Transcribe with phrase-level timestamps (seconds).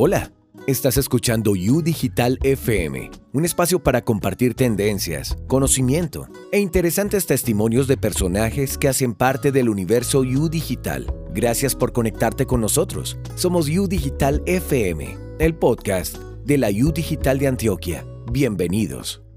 [0.00, 0.30] Hola,
[0.68, 7.96] estás escuchando U Digital FM, un espacio para compartir tendencias, conocimiento e interesantes testimonios de
[7.96, 11.12] personajes que hacen parte del universo U Digital.
[11.34, 13.18] Gracias por conectarte con nosotros.
[13.34, 18.06] Somos U Digital FM, el podcast de la U Digital de Antioquia.
[18.30, 19.27] Bienvenidos.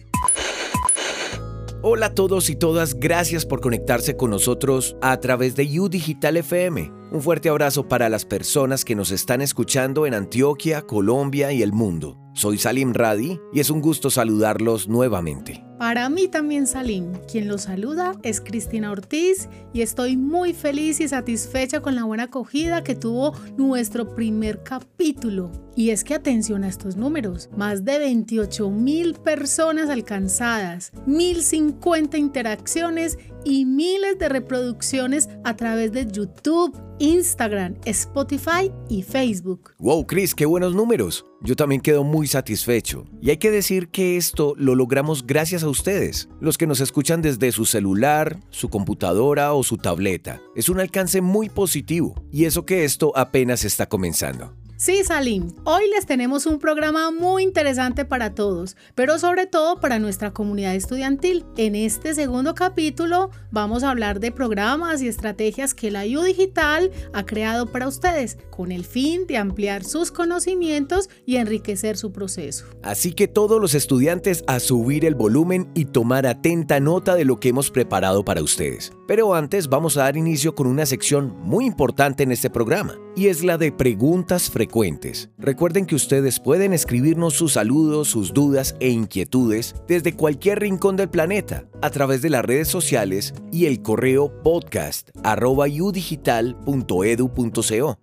[1.84, 6.38] Hola a todos y todas, gracias por conectarse con nosotros a través de U Digital
[6.38, 6.91] FM.
[7.11, 11.73] Un fuerte abrazo para las personas que nos están escuchando en Antioquia, Colombia y el
[11.73, 12.20] mundo.
[12.36, 15.70] Soy Salim Radi y es un gusto saludarlos nuevamente.
[15.81, 21.08] Para mí también Salim, quien los saluda es Cristina Ortiz y estoy muy feliz y
[21.08, 25.52] satisfecha con la buena acogida que tuvo nuestro primer capítulo.
[25.75, 33.17] Y es que atención a estos números, más de 28 mil personas alcanzadas, 1050 interacciones
[33.44, 39.73] y miles de reproducciones a través de YouTube, Instagram, Spotify y Facebook.
[39.80, 41.25] Wow, Chris, qué buenos números.
[41.41, 43.05] Yo también quedo muy satisfecho.
[43.19, 47.23] Y hay que decir que esto lo logramos gracias a ustedes, los que nos escuchan
[47.23, 50.39] desde su celular, su computadora o su tableta.
[50.55, 54.55] Es un alcance muy positivo y eso que esto apenas está comenzando.
[54.81, 59.99] Sí, Salim, hoy les tenemos un programa muy interesante para todos, pero sobre todo para
[59.99, 61.45] nuestra comunidad estudiantil.
[61.55, 66.89] En este segundo capítulo vamos a hablar de programas y estrategias que la U Digital
[67.13, 72.65] ha creado para ustedes, con el fin de ampliar sus conocimientos y enriquecer su proceso.
[72.81, 77.39] Así que todos los estudiantes a subir el volumen y tomar atenta nota de lo
[77.39, 78.91] que hemos preparado para ustedes.
[79.07, 83.28] Pero antes vamos a dar inicio con una sección muy importante en este programa, y
[83.28, 85.30] es la de preguntas frecuentes.
[85.38, 91.09] Recuerden que ustedes pueden escribirnos sus saludos, sus dudas e inquietudes desde cualquier rincón del
[91.09, 95.09] planeta a través de las redes sociales y el correo podcast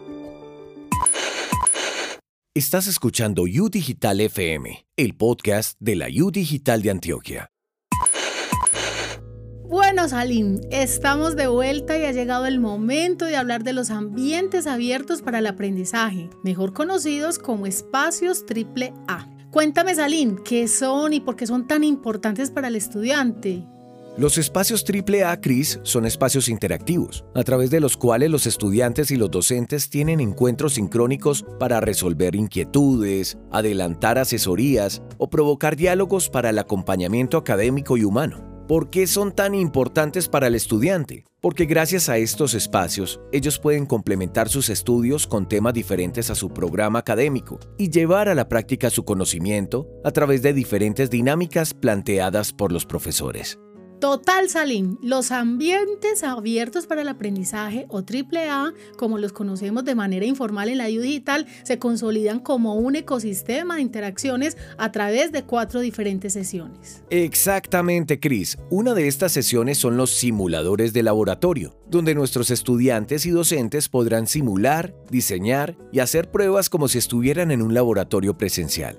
[2.59, 7.51] Estás escuchando U Digital FM, el podcast de la U Digital de Antioquia.
[9.63, 14.67] Bueno, Salim, estamos de vuelta y ha llegado el momento de hablar de los ambientes
[14.67, 19.29] abiertos para el aprendizaje, mejor conocidos como espacios AAA.
[19.51, 23.65] Cuéntame, Salim, ¿qué son y por qué son tan importantes para el estudiante?
[24.19, 29.15] Los espacios AAA CRIS son espacios interactivos, a través de los cuales los estudiantes y
[29.15, 36.59] los docentes tienen encuentros sincrónicos para resolver inquietudes, adelantar asesorías o provocar diálogos para el
[36.59, 38.43] acompañamiento académico y humano.
[38.67, 41.23] ¿Por qué son tan importantes para el estudiante?
[41.39, 46.49] Porque gracias a estos espacios, ellos pueden complementar sus estudios con temas diferentes a su
[46.49, 52.51] programa académico y llevar a la práctica su conocimiento a través de diferentes dinámicas planteadas
[52.51, 53.57] por los profesores.
[53.99, 60.25] Total Salim, los ambientes abiertos para el aprendizaje o AAA, como los conocemos de manera
[60.25, 65.43] informal en la IU digital, se consolidan como un ecosistema de interacciones a través de
[65.43, 67.03] cuatro diferentes sesiones.
[67.09, 68.57] Exactamente, Cris.
[68.69, 74.27] Una de estas sesiones son los simuladores de laboratorio, donde nuestros estudiantes y docentes podrán
[74.27, 78.97] simular, diseñar y hacer pruebas como si estuvieran en un laboratorio presencial.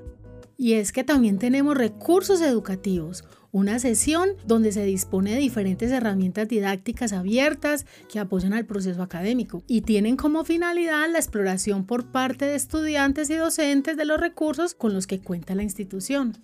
[0.58, 6.49] Y es que también tenemos recursos educativos, una sesión donde se dispone de diferentes herramientas
[6.49, 12.47] didácticas abiertas que apoyan al proceso académico y tienen como finalidad la exploración por parte
[12.47, 16.37] de estudiantes y docentes de los recursos con los que cuenta la institución.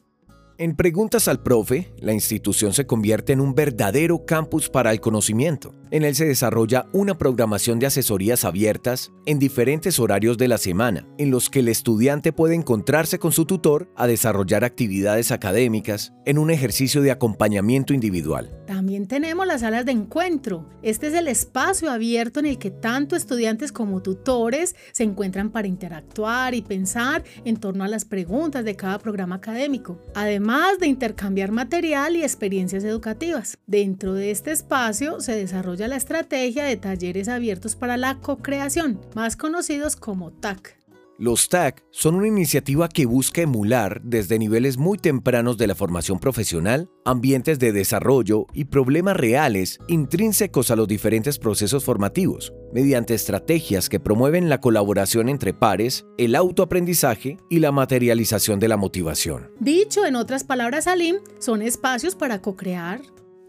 [0.59, 5.75] En Preguntas al Profe, la institución se convierte en un verdadero campus para el conocimiento.
[5.93, 11.07] En él se desarrolla una programación de asesorías abiertas en diferentes horarios de la semana,
[11.17, 16.39] en los que el estudiante puede encontrarse con su tutor a desarrollar actividades académicas en
[16.39, 18.51] un ejercicio de acompañamiento individual.
[18.67, 20.69] También tenemos las salas de encuentro.
[20.83, 25.69] Este es el espacio abierto en el que tanto estudiantes como tutores se encuentran para
[25.69, 31.53] interactuar y pensar en torno a las preguntas de cada programa académico, además de intercambiar
[31.53, 33.57] material y experiencias educativas.
[33.69, 39.37] Dentro de este espacio se desarrolla la estrategia de talleres abiertos para la co-creación, más
[39.37, 40.77] conocidos como TAC.
[41.19, 46.19] Los TAC son una iniciativa que busca emular desde niveles muy tempranos de la formación
[46.19, 53.89] profesional ambientes de desarrollo y problemas reales intrínsecos a los diferentes procesos formativos, mediante estrategias
[53.89, 59.51] que promueven la colaboración entre pares, el autoaprendizaje y la materialización de la motivación.
[59.61, 63.01] Dicho en otras palabras, Alim, son espacios para co-crear,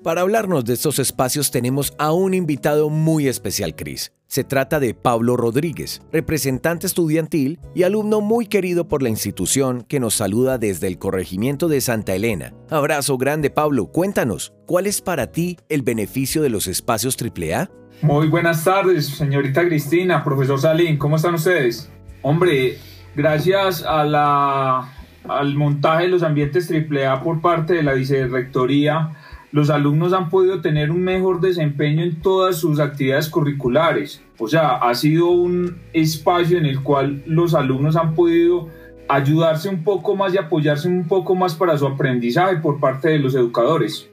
[0.04, 4.14] para hablarnos de estos espacios tenemos a un invitado muy especial, Cris.
[4.28, 10.00] Se trata de Pablo Rodríguez, representante estudiantil y alumno muy querido por la institución que
[10.00, 12.54] nos saluda desde el corregimiento de Santa Elena.
[12.70, 13.88] Abrazo grande, Pablo.
[13.88, 17.70] Cuéntanos, ¿cuál es para ti el beneficio de los espacios AAA?
[18.02, 21.90] Muy buenas tardes, señorita Cristina, profesor Salín, ¿cómo están ustedes?
[22.22, 22.78] Hombre,
[23.16, 29.14] gracias al montaje de los ambientes AAA por parte de la vicerrectoría,
[29.52, 34.22] los alumnos han podido tener un mejor desempeño en todas sus actividades curriculares.
[34.38, 38.70] O sea, ha sido un espacio en el cual los alumnos han podido
[39.08, 43.20] ayudarse un poco más y apoyarse un poco más para su aprendizaje por parte de
[43.20, 44.10] los educadores.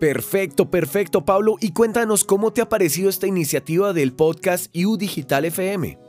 [0.00, 1.56] Perfecto, perfecto Pablo.
[1.60, 6.07] Y cuéntanos cómo te ha parecido esta iniciativa del podcast U Digital FM.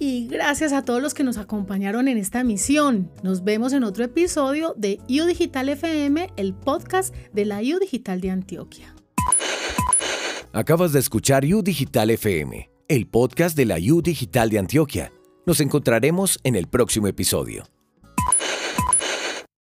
[0.00, 3.12] Y gracias a todos los que nos acompañaron en esta misión.
[3.22, 8.20] Nos vemos en otro episodio de U Digital FM, el podcast de la U Digital
[8.20, 8.96] de Antioquia.
[10.52, 15.12] Acabas de escuchar U Digital FM el podcast de la U Digital de Antioquia.
[15.46, 17.62] Nos encontraremos en el próximo episodio.